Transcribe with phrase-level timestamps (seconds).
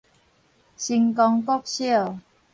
[0.75, 2.17] 成功國小